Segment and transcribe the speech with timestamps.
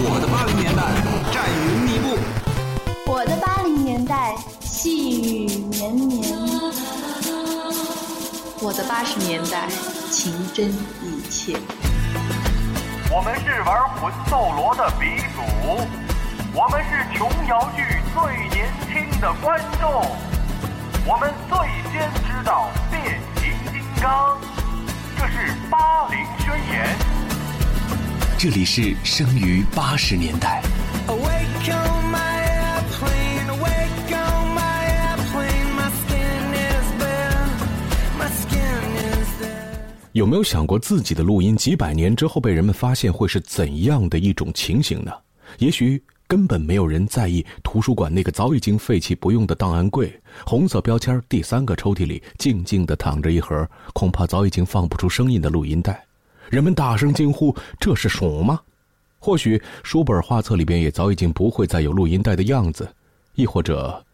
[0.00, 0.82] 我的八零年代
[1.32, 6.32] 战云密布，我的八零年代细雨绵绵，
[8.60, 9.68] 我的八十年代
[10.12, 11.58] 情真意切。
[13.10, 15.42] 我们是玩魂斗罗的鼻祖，
[16.54, 17.82] 我们是琼瑶剧
[18.14, 19.90] 最年轻的观众，
[21.04, 21.58] 我们最
[21.90, 24.38] 先知道变形金刚，
[25.18, 27.17] 这是八零宣言。
[28.40, 30.62] 这里是生于八十年代。
[40.12, 45.10] 有没有想过自己的录音几百年之后被人们发现会是怎样的一种情形呢？
[45.58, 50.16] 也许根本没有人在意图书馆那个早已经废弃不用的档案柜，
[50.46, 56.04] 红色标签第三个抽屉里静静地躺着一盒恐怕早已经放不出声音的录音带。
[56.50, 58.60] 人们大声惊呼：“这是鼠吗？”
[59.20, 62.88] 或许书本画册里边也早已经不会再有录音带的样子，
[63.34, 64.04] 亦或者，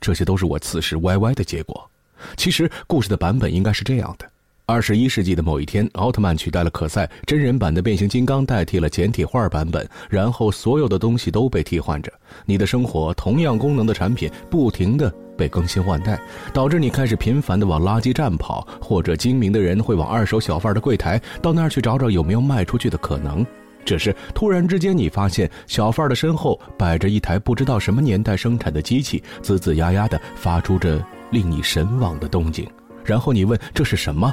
[0.00, 1.88] 这些都是我此时歪歪的结果。
[2.36, 4.30] 其实故事的版本应该是这样的：
[4.70, 12.12] 二十一世纪的某一天，奥特曼取代了可赛，真人版的变形金刚代替了简体画版本，然后所有的东西都被替换着。
[12.46, 15.12] 你的生活同样功能的产品不停的。
[15.36, 16.20] 被更新换代，
[16.52, 23.44] 导致你开始频繁的往垃圾站跑，或者精明的人会往二手小贩的柜台到那儿去找找有没有卖出去的可能。
[23.84, 32.64] 只是突然之间，你发现小贩的身后摆着一台不知道什么年代生产的机器，吱吱呀呀的发出着令你神往的动静。
[33.02, 34.32] 然后你问这是什么，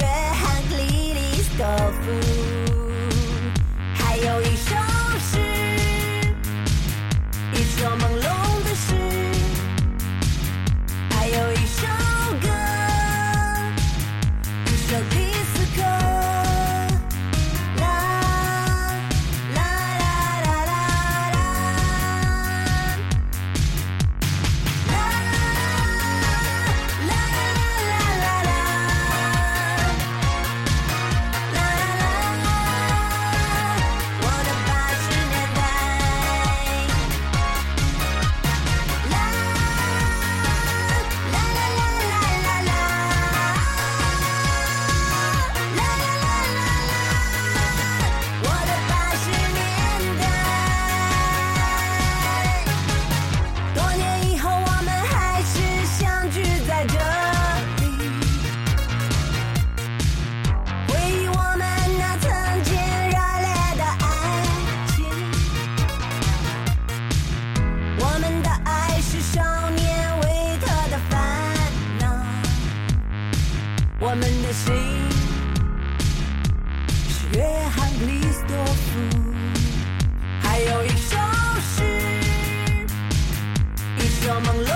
[0.00, 2.02] 约翰克里里斯科夫
[3.94, 4.74] 还有一首
[5.18, 5.38] 诗
[7.52, 8.19] 一首梦
[84.42, 84.69] 四。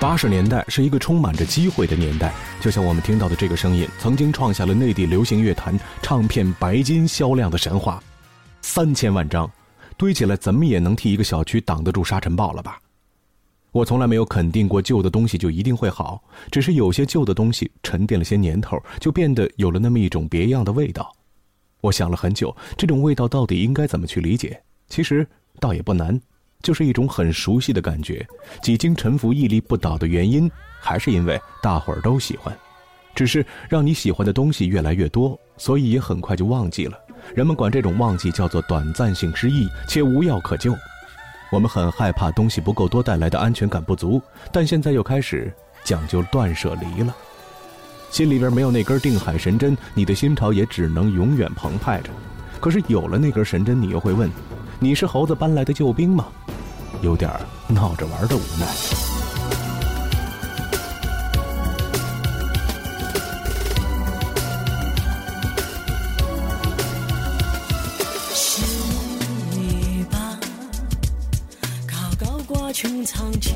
[0.00, 8.02] 八十年代是一个充满着机会的年代，就像我们听到的这个声音，曾经创下了内地流行乐坛唱片白金销量的神话，
[8.62, 9.48] 三千万张，
[9.98, 12.80] 堆起来怎么也能替一个小区挡得住沙尘暴了吧？
[13.72, 21.12] 我从来没有肯定过旧的东西就一定会好，只是有些旧的东西沉淀了些年头，就变得有了那么一种别样的味道。
[21.82, 24.58] 我想了很久，这种味道到底应该怎么去理解？
[24.88, 26.18] 其实倒也不难。
[26.62, 28.26] 就是一种很熟悉的感觉，
[28.62, 32.56] 几经沉浮屹立不倒的原因，还是因为大伙儿都喜欢，
[33.14, 36.98] 只是让你喜欢的东西越来越多，所以也很快就忘记了。
[37.34, 40.74] 人们管这种忘记叫做短暂性失忆，且无药可救。
[41.50, 44.22] 我们很害怕东西不够多带来的安全感不足，
[44.52, 45.52] 但现在又开始
[45.84, 47.14] 讲究断舍离了。
[48.10, 52.10] 心里边没有那根定海神针，你的心潮也只能永远澎湃着。
[52.60, 54.30] 可是有了那根神针，你又会问。
[54.82, 56.28] 你是猴子搬来的救兵吗？
[57.02, 57.30] 有点
[57.68, 58.66] 闹着玩的无奈。
[68.32, 68.62] 是
[69.52, 70.38] 你吧？
[71.86, 73.54] 高高挂穹苍千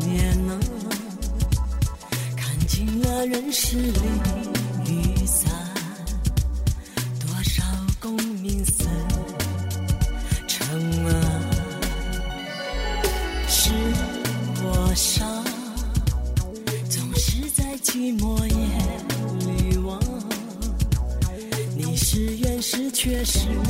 [0.00, 0.60] 年啊，
[2.36, 3.92] 看尽了人世离
[23.04, 23.60] 却是迷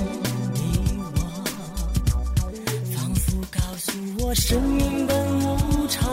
[1.13, 1.19] 惘，
[2.95, 3.91] 仿佛告诉
[4.21, 6.09] 我生命本无常。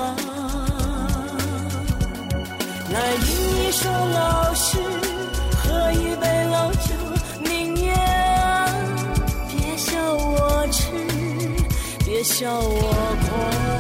[2.92, 4.80] 来吟一首老诗，
[5.56, 6.96] 喝一杯老酒。
[7.48, 7.94] 明月
[9.50, 10.82] 别笑我痴
[12.04, 13.71] 别笑我狂。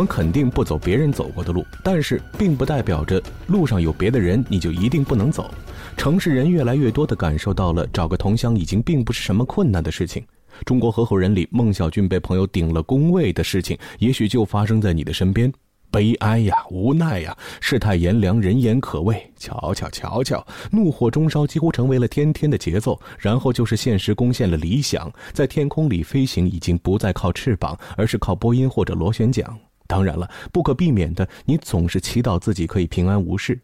[0.00, 5.52] 我们肯定不走别人走过的路，但是并不代表着路上有别的人你就一定不能走。
[5.94, 10.24] 城市人越来越多地感受到了找个同乡已经并不是什么困难的事情。
[10.64, 15.52] 中国合伙人里，孟小俊被朋友顶了工位的事情，也许就发生在你的身边。
[15.90, 19.30] 悲哀呀，无奈呀，世态炎凉，人言可畏。
[19.36, 22.98] 瞧瞧瞧瞧，怒火中烧几乎成为了天天的节奏。
[23.18, 29.44] 然后就是现实攻陷了理想，在天空里飞行已经不再靠翅膀，而是靠波音或者螺旋桨。
[29.90, 33.58] 当然了，不可避免的，你总是祈祷自己可以平安无事，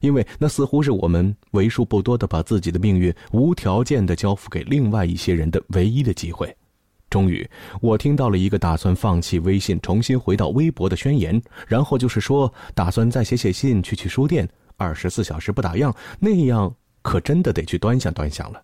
[0.00, 6.56] 因为那似乎是我们为数不多的把自己的命运无条件的交付给另外一些人的唯一的机会。
[7.10, 7.46] 终于，
[7.82, 14.48] 我听到了一个打算放弃微信、重新回到微博的宣言，然后就是说打算再写写信、去去书店，
[14.78, 18.62] 二十四小时不打烊，那样可真的得去端详端详了。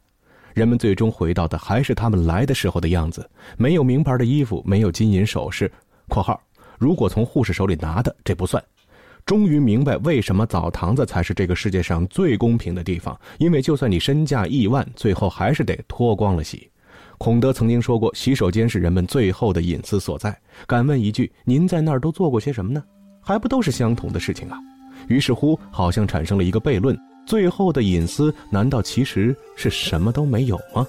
[0.55, 5.71] 人们最终回到的还是他们来的时候的样子，没有名牌的衣服，没有金银首饰
[6.09, 6.41] （括号
[6.79, 8.63] 如果从护士手里拿的，这不算）。
[9.27, 16.71] 终于明白为什么澡堂子才是这个世界上最公平的地方，因为就算你身价亿万，最后还是得脱光了洗。
[17.19, 22.85] 孔德曾经说过：“洗手间是人们最后的隐私所在。”敢问一句，您在那儿都做过些什么呢？
[23.21, 24.59] 还不都是相同的事情啊？
[25.09, 30.87] 于是乎，好像产生了一个悖论：最后的隐私难道其实是什么都没有吗？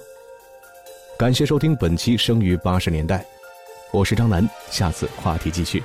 [1.18, 3.18] 感谢收听本期《生于八十年代》，
[3.90, 5.82] 我是张楠，下次话题继续。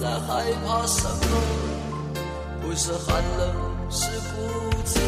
[0.00, 1.12] 在害怕什么？
[2.62, 3.40] 不是寒冷，
[3.90, 4.36] 是孤
[4.84, 5.00] 寂。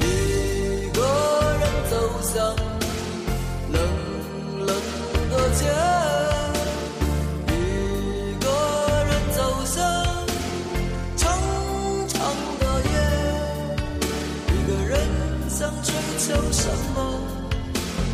[0.00, 0.98] 一个
[1.60, 2.34] 人走向
[3.70, 3.74] 冷
[4.66, 4.70] 冷
[5.30, 5.62] 的街，
[7.46, 7.54] 一
[8.40, 8.44] 个
[9.06, 9.76] 人走向
[11.16, 11.22] 长
[12.08, 12.18] 长
[12.58, 12.92] 的夜。
[14.48, 14.92] 一个人
[15.48, 16.98] 想追求什么？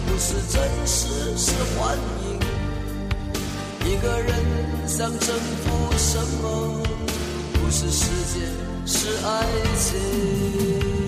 [0.07, 0.55] 不是真
[0.87, 1.09] 实，
[1.39, 1.97] 是幻。
[4.87, 6.83] 想征服什么？
[7.55, 8.47] 不是世界，
[8.87, 9.45] 是爱
[9.77, 11.06] 情。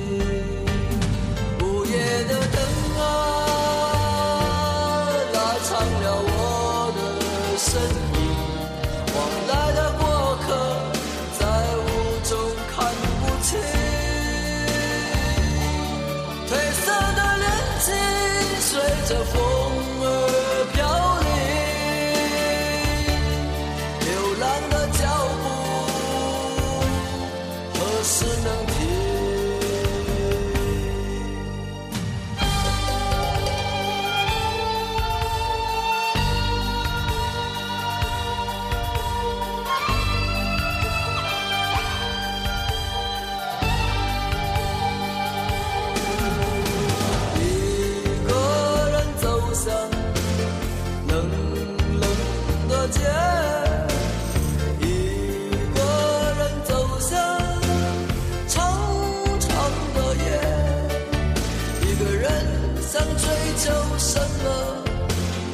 [62.99, 63.23] 想追
[63.59, 64.47] 求什么？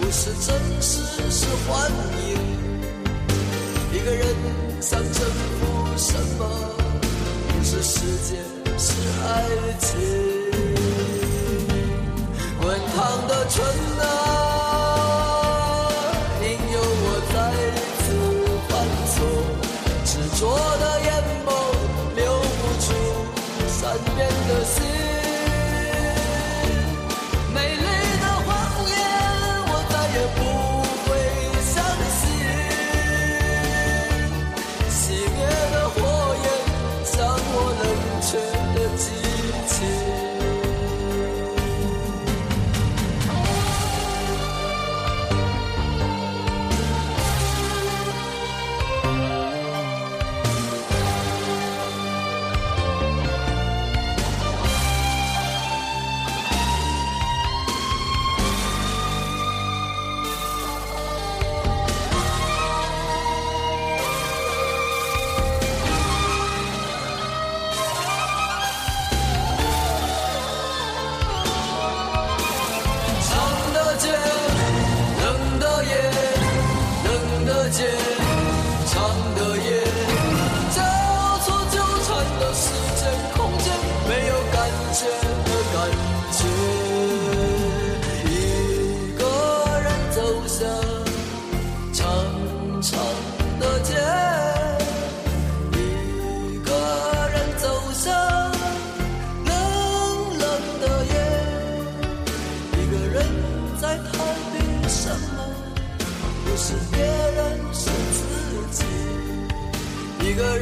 [0.00, 0.48] 不是真
[0.80, 1.92] 实，是幻
[2.26, 2.38] 影，
[3.92, 4.24] 一个人
[4.80, 5.20] 想征
[5.60, 5.60] 服
[5.98, 6.48] 什么？
[7.48, 8.36] 不是世界，
[8.78, 8.94] 是
[9.26, 9.28] 爱
[9.78, 9.90] 情。
[12.62, 13.62] 滚烫的春
[14.00, 14.02] 啊，
[16.40, 17.36] 应有我再
[18.00, 18.04] 次
[18.70, 18.72] 犯
[19.12, 19.14] 错。
[20.06, 20.10] 执
[20.40, 20.40] 着
[20.80, 21.06] 的眼
[21.44, 21.48] 眸，
[22.16, 22.88] 留不住
[23.68, 23.78] 善
[24.16, 25.03] 变的心。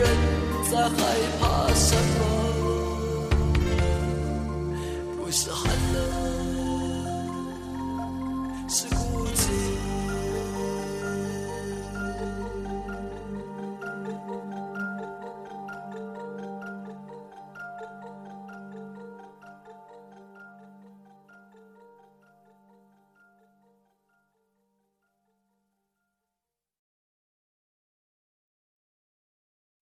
[0.02, 0.10] 人
[0.70, 0.96] 在害
[1.38, 2.41] 怕什么。